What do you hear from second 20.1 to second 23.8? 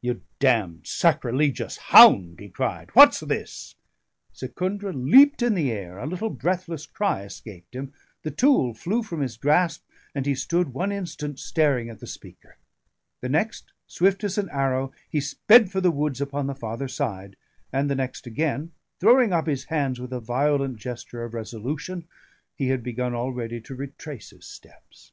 a violent gesture of resolution, he had begun already to